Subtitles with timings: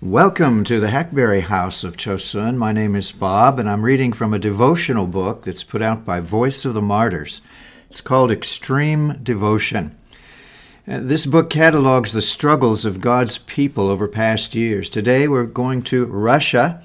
[0.00, 2.56] Welcome to the Hackberry House of Chosun.
[2.56, 6.20] My name is Bob, and I'm reading from a devotional book that's put out by
[6.20, 7.40] Voice of the Martyrs.
[7.90, 9.98] It's called Extreme Devotion.
[10.86, 14.88] Uh, This book catalogs the struggles of God's people over past years.
[14.88, 16.80] Today we're going to Russia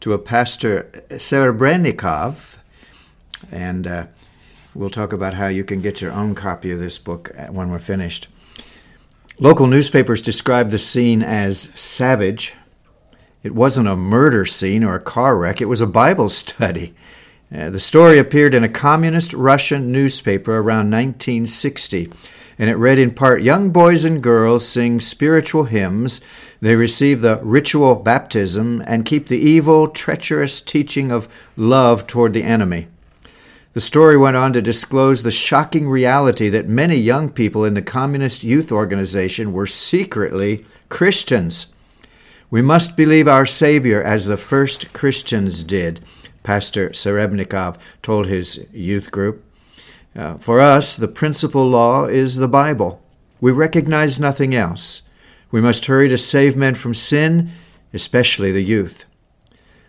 [0.00, 2.56] to a pastor Serebrennikov,
[3.52, 4.06] and uh,
[4.74, 7.70] we'll talk about how you can get your own copy of this book uh, when
[7.70, 8.28] we're finished.
[9.40, 12.54] Local newspapers described the scene as savage.
[13.42, 16.94] It wasn't a murder scene or a car wreck, it was a Bible study.
[17.52, 22.12] Uh, the story appeared in a communist Russian newspaper around 1960,
[22.60, 26.20] and it read in part Young boys and girls sing spiritual hymns,
[26.60, 32.44] they receive the ritual baptism, and keep the evil, treacherous teaching of love toward the
[32.44, 32.86] enemy.
[33.74, 37.82] The story went on to disclose the shocking reality that many young people in the
[37.82, 41.66] Communist Youth Organization were secretly Christians.
[42.50, 45.98] We must believe our Savior as the first Christians did,
[46.44, 49.44] Pastor Serebnikov told his youth group.
[50.14, 53.02] Uh, for us, the principal law is the Bible.
[53.40, 55.02] We recognize nothing else.
[55.50, 57.50] We must hurry to save men from sin,
[57.92, 59.04] especially the youth.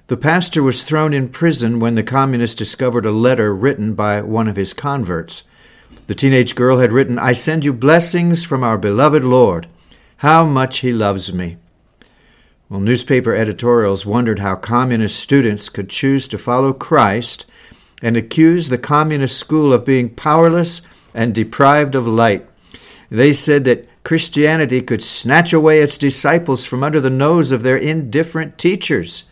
[0.08, 4.48] The pastor was thrown in prison when the communists discovered a letter written by one
[4.48, 5.46] of his converts.
[6.06, 9.66] The teenage girl had written, I send you blessings from our beloved Lord.
[10.18, 11.58] How much he loves me.
[12.70, 17.48] Well, newspaper editorials wondered how communist students could choose to follow Christ
[18.04, 20.84] and accuse the communist school of being powerless
[21.16, 22.48] and deprived of light.
[23.10, 27.78] They said that Christianity could snatch away its disciples from under the nose of their
[27.78, 29.24] indifferent teachers.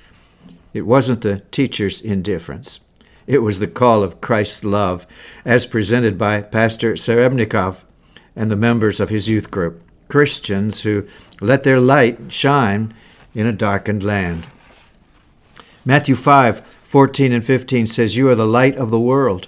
[0.73, 2.79] It wasn't the teacher's indifference.
[3.27, 5.07] It was the call of Christ's love,
[5.45, 7.83] as presented by Pastor Serebnikov
[8.35, 11.07] and the members of his youth group, Christians who
[11.39, 12.93] let their light shine
[13.33, 14.47] in a darkened land.
[15.85, 19.47] Matthew 5 14 and 15 says, You are the light of the world.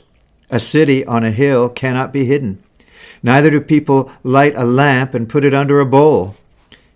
[0.50, 2.64] A city on a hill cannot be hidden.
[3.22, 6.36] Neither do people light a lamp and put it under a bowl.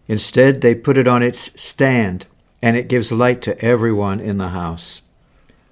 [0.08, 2.26] Instead, they put it on its stand
[2.62, 5.02] and it gives light to everyone in the house.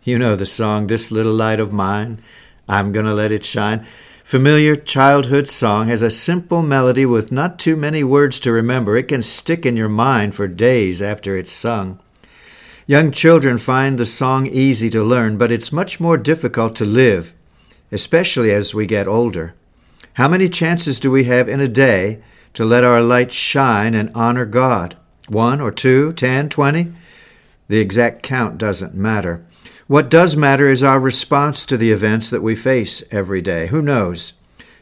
[0.03, 2.21] You know the song, This Little Light of Mine,
[2.67, 3.85] I'm Gonna Let It Shine.
[4.23, 8.97] Familiar childhood song has a simple melody with not too many words to remember.
[8.97, 11.99] It can stick in your mind for days after it's sung.
[12.85, 17.33] Young children find the song easy to learn, but it's much more difficult to live,
[17.91, 19.55] especially as we get older.
[20.13, 22.21] How many chances do we have in a day
[22.53, 24.95] to let our light shine and honor God?
[25.27, 26.93] One or two, ten, twenty?
[27.67, 29.43] The exact count doesn't matter.
[29.87, 33.67] What does matter is our response to the events that we face every day.
[33.67, 34.33] Who knows?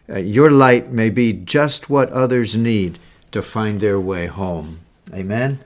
[0.10, 3.00] Uh, your light may be just what others need
[3.32, 4.82] to find their way home.
[5.14, 5.60] Amen?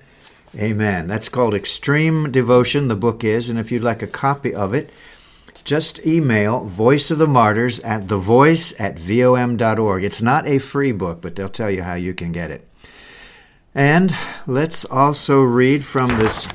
[0.55, 1.07] Amen.
[1.07, 4.89] That's called Extreme Devotion, the book is, and if you'd like a copy of it,
[5.63, 10.03] just email Voice of the Martyrs at thevoice at vom.org.
[10.03, 12.67] It's not a free book, but they'll tell you how you can get it.
[13.79, 14.13] And
[14.45, 16.49] let's also read from this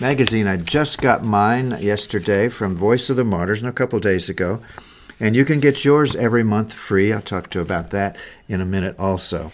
[0.00, 0.46] magazine.
[0.46, 4.62] I just got mine yesterday from Voice of the Martyrs, and a couple days ago.
[5.18, 7.12] And you can get yours every month free.
[7.12, 8.16] I'll talk to you about that
[8.48, 9.50] in a minute also.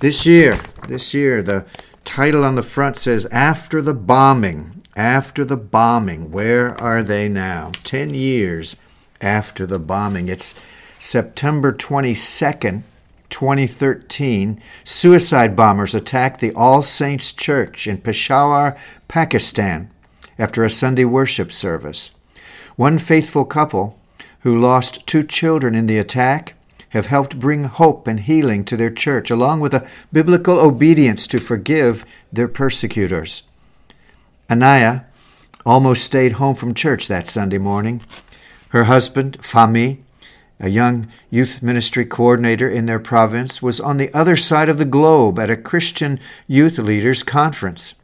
[0.00, 1.64] This year, this year, the
[2.04, 4.82] title on the front says After the Bombing.
[4.94, 6.30] After the Bombing.
[6.30, 7.72] Where are they now?
[7.82, 8.76] Ten years
[9.22, 10.28] after the bombing.
[10.28, 10.54] It's
[10.98, 12.82] September 22nd,
[13.30, 18.76] 2013, suicide bombers attacked the All Saints Church in Peshawar,
[19.08, 19.90] Pakistan,
[20.38, 22.12] after a Sunday worship service.
[22.76, 23.98] One faithful couple,
[24.40, 26.54] who lost two children in the attack,
[26.90, 31.38] have helped bring hope and healing to their church, along with a biblical obedience to
[31.38, 33.42] forgive their persecutors.
[34.50, 35.04] Anaya
[35.66, 38.00] almost stayed home from church that Sunday morning.
[38.70, 39.98] Her husband, Fahmi,
[40.60, 44.84] a young youth ministry coordinator in their province, was on the other side of the
[44.84, 47.94] globe at a Christian youth leaders conference.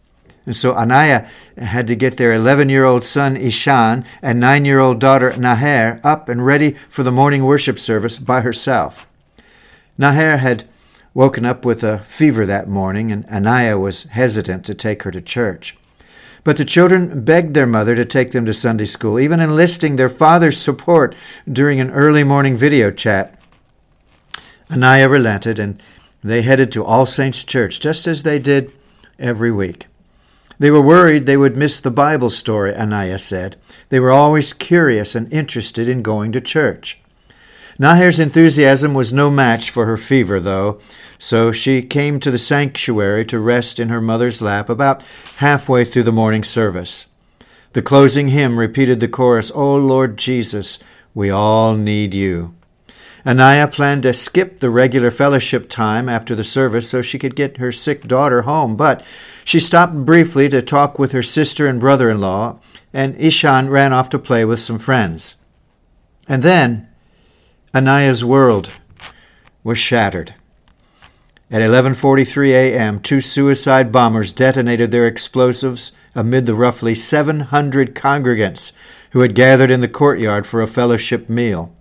[0.46, 4.78] And so Anaya had to get their 11 year old son Ishan and 9 year
[4.78, 9.06] old daughter Naher up and ready for the morning worship service by herself.
[9.98, 10.64] Naher had
[11.14, 15.20] woken up with a fever that morning, and Anaya was hesitant to take her to
[15.20, 15.76] church.
[16.44, 20.10] But the children begged their mother to take them to Sunday school, even enlisting their
[20.10, 21.16] father's support
[21.50, 23.40] during an early morning video chat.
[24.70, 25.82] Anaya relented, and
[26.22, 28.72] they headed to All Saints Church, just as they did
[29.18, 29.86] every week.
[30.58, 33.56] They were worried they would miss the Bible story, Anaya said.
[33.88, 37.00] They were always curious and interested in going to church.
[37.78, 40.78] Naher's enthusiasm was no match for her fever, though,
[41.18, 45.02] so she came to the sanctuary to rest in her mother's lap about
[45.36, 47.08] halfway through the morning service.
[47.72, 50.78] The closing hymn repeated the chorus, O Lord Jesus,
[51.14, 52.54] we all need you.
[53.26, 57.56] Anaya planned to skip the regular fellowship time after the service so she could get
[57.56, 59.04] her sick daughter home, but
[59.44, 62.60] she stopped briefly to talk with her sister and brother in law,
[62.92, 65.36] and Ishan ran off to play with some friends.
[66.28, 66.88] And then
[67.76, 68.70] Anaya's world
[69.64, 70.34] was shattered.
[71.50, 78.70] At 11:43 a.m., two suicide bombers detonated their explosives amid the roughly 700 congregants
[79.10, 81.74] who had gathered in the courtyard for a fellowship meal.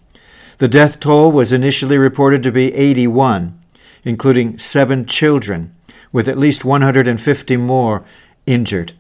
[0.58, 3.56] The death toll was initially reported to be 81,
[4.04, 5.76] including 7 children,
[6.12, 8.04] with at least 150 more
[8.48, 8.94] injured.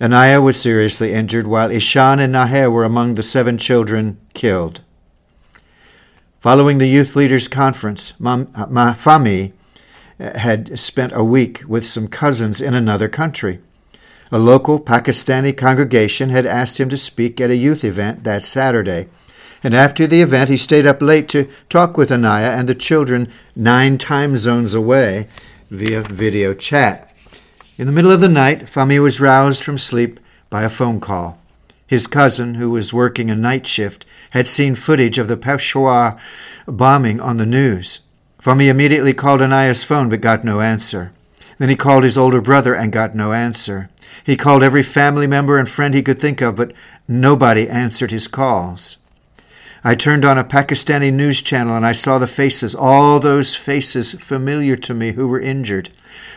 [0.00, 4.80] Anaya was seriously injured, while Ishan and Naher were among the seven children killed.
[6.42, 9.52] Following the youth leaders' conference, Fahmi
[10.18, 13.60] uh, had spent a week with some cousins in another country.
[14.32, 19.06] A local Pakistani congregation had asked him to speak at a youth event that Saturday,
[19.62, 23.30] and after the event he stayed up late to talk with Anaya and the children
[23.54, 25.28] nine time zones away
[25.70, 27.14] via video chat.
[27.78, 30.18] In the middle of the night, Fahmi was roused from sleep
[30.50, 31.38] by a phone call.
[31.92, 36.18] His cousin, who was working a night shift, had seen footage of the Peshawar
[36.66, 38.00] bombing on the news.
[38.40, 41.12] Fahmi immediately called Anaya's phone but got no answer.
[41.58, 43.90] Then he called his older brother and got no answer.
[44.24, 46.72] He called every family member and friend he could think of, but
[47.06, 48.96] nobody answered his calls.
[49.84, 54.12] I turned on a Pakistani news channel and I saw the faces, all those faces
[54.12, 55.90] familiar to me who were injured.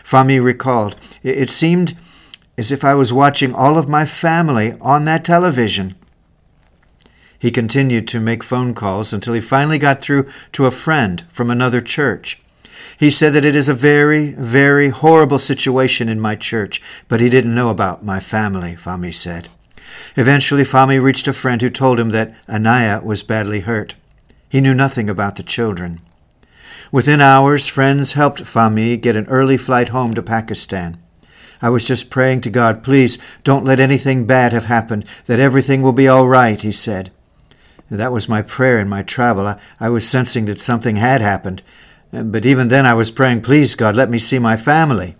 [0.04, 0.96] Fahmi recalled.
[1.22, 1.96] It seemed
[2.58, 5.94] as if I was watching all of my family on that television.
[7.38, 11.50] He continued to make phone calls until he finally got through to a friend from
[11.50, 12.40] another church.
[12.98, 17.28] He said that it is a very, very horrible situation in my church, but he
[17.28, 19.48] didn't know about my family, Fahmi said.
[20.16, 23.94] Eventually, Fahmi reached a friend who told him that Anaya was badly hurt.
[24.48, 26.00] He knew nothing about the children.
[26.90, 30.98] Within hours, friends helped Fahmi get an early flight home to Pakistan.
[31.62, 35.82] I was just praying to God, please don't let anything bad have happened, that everything
[35.82, 37.10] will be all right, he said.
[37.90, 39.46] That was my prayer in my travel.
[39.46, 41.62] I, I was sensing that something had happened.
[42.10, 45.16] But even then I was praying, please, God, let me see my family.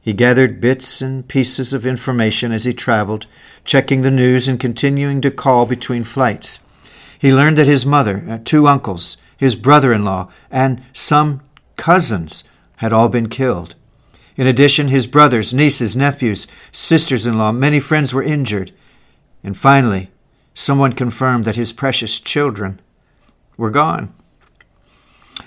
[0.00, 3.26] He gathered bits and pieces of information as he traveled,
[3.64, 6.60] checking the news and continuing to call between flights.
[7.18, 11.40] He learned that his mother, uh, two uncles, his brother in law, and some
[11.76, 12.44] cousins
[12.76, 13.74] had all been killed.
[14.36, 18.72] In addition, his brothers, nieces, nephews, sisters in law, many friends were injured.
[19.42, 20.10] And finally,
[20.54, 22.80] someone confirmed that his precious children
[23.56, 24.12] were gone.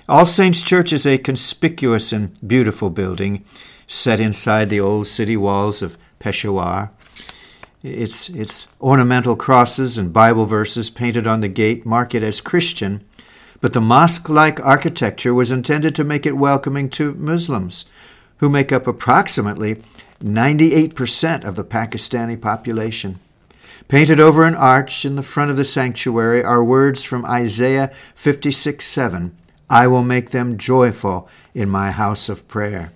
[0.07, 3.44] All Saints Church is a conspicuous and beautiful building
[3.88, 6.92] set inside the old city walls of Peshawar.
[7.81, 13.03] Its, its ornamental crosses and Bible verses painted on the gate mark it as Christian,
[13.62, 17.85] but the mosque like architecture was intended to make it welcoming to Muslims,
[18.39, 19.81] who make up approximately
[20.24, 23.19] 98% of the Pakistani population.
[23.88, 28.86] Painted over an arch in the front of the sanctuary are words from Isaiah 56
[28.86, 29.36] 7
[29.69, 32.91] I will make them joyful in my house of prayer.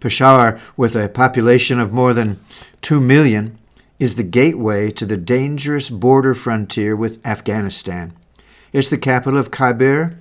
[0.00, 2.40] Peshawar, with a population of more than
[2.80, 3.58] 2 million,
[3.98, 8.12] is the gateway to the dangerous border frontier with Afghanistan.
[8.72, 10.18] It's the capital of Khyber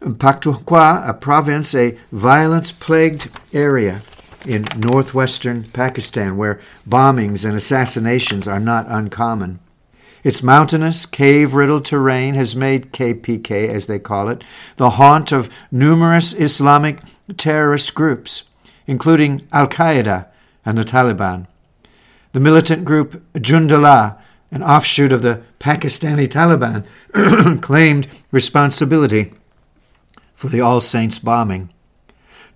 [0.00, 4.02] Pakhtunkhwa, a province, a violence plagued area
[4.46, 9.58] in northwestern Pakistan where bombings and assassinations are not uncommon.
[10.22, 14.44] Its mountainous, cave riddled terrain has made KPK, as they call it,
[14.76, 17.00] the haunt of numerous Islamic
[17.36, 18.44] terrorist groups,
[18.86, 20.26] including Al Qaeda
[20.64, 21.46] and the Taliban.
[22.32, 24.18] The militant group Jundullah,
[24.50, 29.32] an offshoot of the Pakistani Taliban, claimed responsibility
[30.38, 31.68] for the All Saints bombing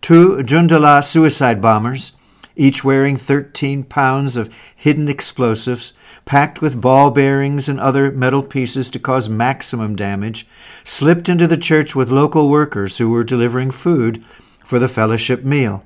[0.00, 2.12] two Jundullah suicide bombers,
[2.54, 5.92] each wearing 13 pounds of hidden explosives,
[6.24, 10.46] packed with ball bearings and other metal pieces to cause maximum damage,
[10.84, 14.24] slipped into the church with local workers who were delivering food
[14.64, 15.84] for the fellowship meal.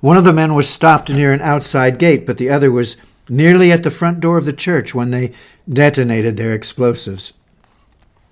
[0.00, 2.96] One of the men was stopped near an outside gate, but the other was
[3.28, 5.32] nearly at the front door of the church when they
[5.68, 7.32] detonated their explosives.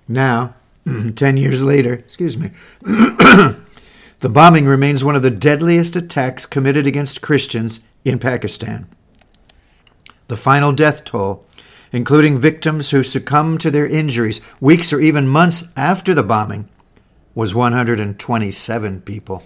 [0.07, 0.55] Now,
[1.15, 2.51] ten years later, excuse me,
[4.19, 8.87] The bombing remains one of the deadliest attacks committed against Christians in Pakistan.
[10.29, 11.45] The final death toll
[11.93, 16.67] including victims who succumbed to their injuries weeks or even months after the bombing,
[17.35, 19.43] was 127 people.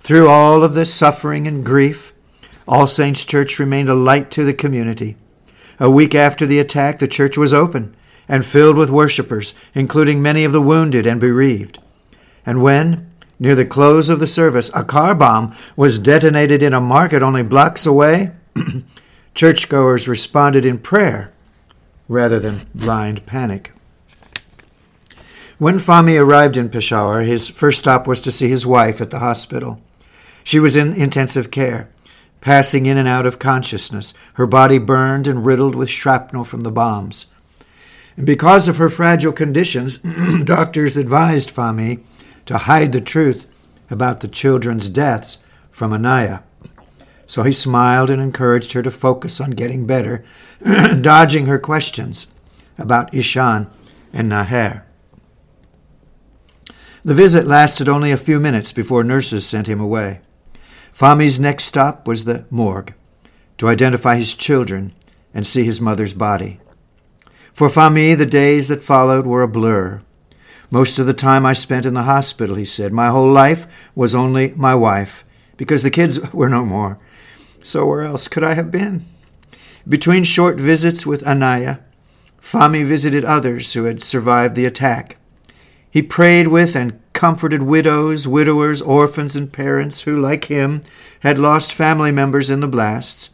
[0.00, 2.12] Through all of this suffering and grief,
[2.68, 5.16] All Saints Church remained a light to the community.
[5.78, 7.94] A week after the attack, the church was open
[8.28, 11.78] and filled with worshippers, including many of the wounded and bereaved.
[12.46, 16.80] And when, near the close of the service, a car bomb was detonated in a
[16.80, 18.32] market only blocks away,
[19.34, 21.32] churchgoers responded in prayer
[22.08, 23.72] rather than blind panic.
[25.58, 29.20] When Fahmi arrived in Peshawar, his first stop was to see his wife at the
[29.20, 29.80] hospital.
[30.42, 31.88] She was in intensive care,
[32.40, 36.72] passing in and out of consciousness, her body burned and riddled with shrapnel from the
[36.72, 37.26] bombs.
[38.16, 39.98] And because of her fragile conditions,
[40.44, 42.02] doctors advised Fahmi
[42.46, 43.46] to hide the truth
[43.90, 45.38] about the children's deaths
[45.70, 46.44] from Anaya.
[47.26, 50.24] So he smiled and encouraged her to focus on getting better,
[51.00, 52.26] dodging her questions
[52.78, 53.68] about Ishan
[54.12, 54.82] and Naher.
[57.04, 60.20] The visit lasted only a few minutes before nurses sent him away.
[60.92, 62.94] Fahmi's next stop was the morgue
[63.58, 64.94] to identify his children
[65.34, 66.60] and see his mother's body.
[67.54, 70.02] For Fahmi, the days that followed were a blur.
[70.72, 72.92] Most of the time I spent in the hospital, he said.
[72.92, 75.24] My whole life was only my wife,
[75.56, 76.98] because the kids were no more.
[77.62, 79.04] So where else could I have been?
[79.88, 81.78] Between short visits with Anaya,
[82.42, 85.16] Fahmi visited others who had survived the attack.
[85.88, 90.82] He prayed with and comforted widows, widowers, orphans, and parents who, like him,
[91.20, 93.30] had lost family members in the blasts.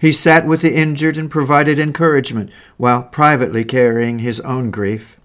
[0.00, 5.16] He sat with the injured and provided encouragement while privately carrying his own grief.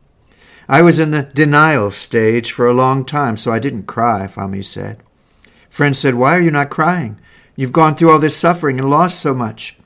[0.67, 4.63] I was in the denial stage for a long time, so I didn't cry, Fahmi
[4.63, 4.99] said.
[5.69, 7.19] Friends said, Why are you not crying?
[7.55, 9.77] You've gone through all this suffering and lost so much.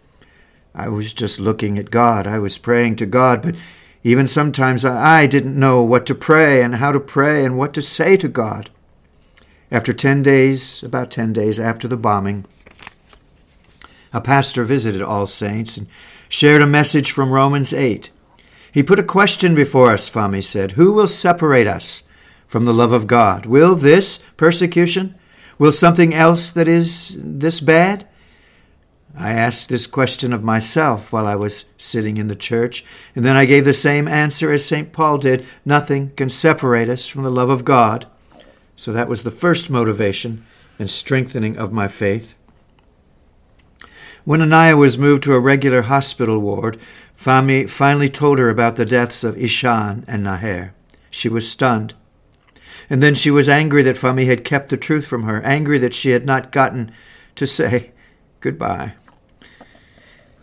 [0.74, 2.28] I was just looking at God.
[2.28, 3.56] I was praying to God, but
[4.04, 7.82] even sometimes I didn't know what to pray and how to pray and what to
[7.82, 8.70] say to God.
[9.72, 12.46] After 10 days, about 10 days after the bombing,
[14.14, 15.88] a pastor visited All Saints and
[16.30, 18.10] shared a message from Romans 8.
[18.72, 22.04] He put a question before us, Fahmi said Who will separate us
[22.46, 23.46] from the love of God?
[23.46, 25.16] Will this persecution?
[25.58, 28.08] Will something else that is this bad?
[29.18, 32.86] I asked this question of myself while I was sitting in the church,
[33.16, 34.92] and then I gave the same answer as St.
[34.92, 38.06] Paul did nothing can separate us from the love of God.
[38.76, 40.46] So that was the first motivation
[40.78, 42.36] and strengthening of my faith.
[44.28, 46.78] When Anaya was moved to a regular hospital ward,
[47.18, 50.72] Fahmi finally told her about the deaths of Ishan and Naher.
[51.10, 51.94] She was stunned.
[52.90, 55.94] And then she was angry that Fahmi had kept the truth from her, angry that
[55.94, 56.92] she had not gotten
[57.36, 57.92] to say
[58.42, 58.96] goodbye.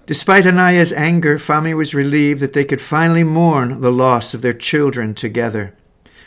[0.06, 4.54] Despite Anaya's anger, Fahmi was relieved that they could finally mourn the loss of their
[4.54, 5.76] children together.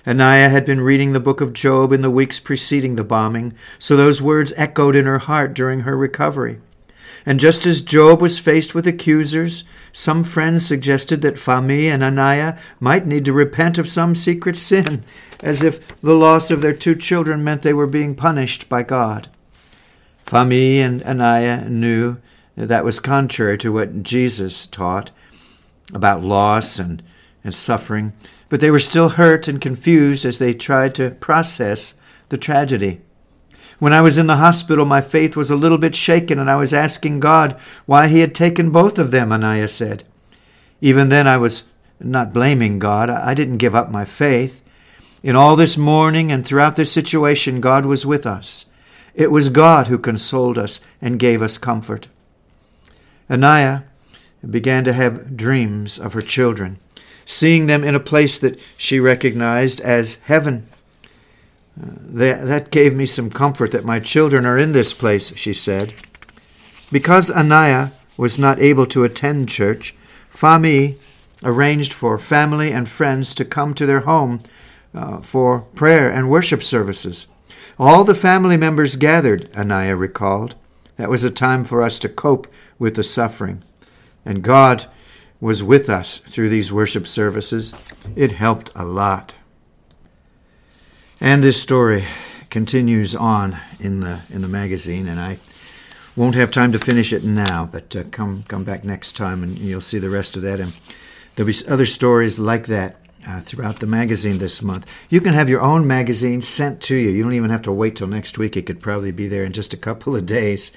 [0.05, 3.97] Anaya had been reading the book of Job in the weeks preceding the bombing, so
[3.97, 6.59] those words echoed in her heart during her recovery.
[7.27, 12.57] And just as Job was faced with accusers, some friends suggested that Fahmi and Anaya
[12.79, 15.03] might need to repent of some secret sin,
[15.43, 19.27] as if the loss of their two children meant they were being punished by God.
[20.25, 22.15] Fahmi and Anaya knew
[22.55, 25.11] that was contrary to what Jesus taught
[25.93, 27.03] about loss and,
[27.43, 28.13] and suffering.
[28.47, 31.95] But they were still hurt and confused as they tried to process
[32.29, 33.01] the tragedy.
[33.79, 36.55] When I was in the hospital, my faith was a little bit shaken, and I
[36.55, 37.53] was asking God
[37.85, 40.03] why He had taken both of them, Anaya said.
[40.81, 41.63] Even then, I was
[41.99, 43.09] not blaming God.
[43.09, 44.63] I didn't give up my faith.
[45.23, 48.65] In all this mourning and throughout this situation, God was with us.
[49.13, 52.07] It was God who consoled us and gave us comfort.
[53.29, 53.83] Anaya
[54.47, 56.77] began to have dreams of her children,
[57.25, 60.67] seeing them in a place that she recognized as heaven.
[61.79, 65.93] That, that gave me some comfort that my children are in this place, she said.
[66.91, 69.93] Because Anaya was not able to attend church,
[70.33, 70.95] Fahmi
[71.43, 74.39] arranged for family and friends to come to their home
[74.93, 77.27] uh, for prayer and worship services.
[77.77, 80.55] All the family members gathered, Anaya recalled.
[80.95, 82.47] That was a time for us to cope
[82.79, 83.63] with the suffering.
[84.25, 84.87] And God
[85.39, 87.73] was with us through these worship services.
[88.15, 89.35] It helped a lot.
[91.19, 92.03] And this story
[92.51, 95.39] continues on in the in the magazine, and I
[96.15, 97.67] won't have time to finish it now.
[97.71, 100.59] But uh, come come back next time, and you'll see the rest of that.
[100.59, 100.73] And
[101.35, 102.97] there'll be other stories like that
[103.27, 104.85] uh, throughout the magazine this month.
[105.09, 107.09] You can have your own magazine sent to you.
[107.09, 108.55] You don't even have to wait till next week.
[108.55, 110.71] It could probably be there in just a couple of days.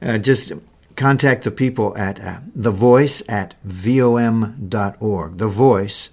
[0.00, 0.52] Uh, just
[0.94, 5.38] contact the people at uh, the voice at vom.org.
[5.38, 6.10] The voice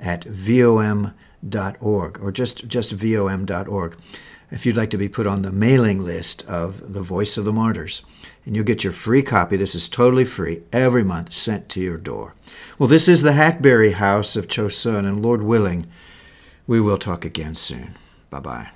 [0.00, 0.24] at
[1.46, 3.96] vom.org or just, just vom.org
[4.50, 7.52] if you'd like to be put on the mailing list of the Voice of the
[7.52, 8.02] Martyrs.
[8.44, 9.56] And you'll get your free copy.
[9.56, 12.34] This is totally free every month sent to your door.
[12.78, 15.86] Well, this is the Hackberry House of Chosun, and Lord willing,
[16.66, 17.94] we will talk again soon.
[18.30, 18.75] Bye bye.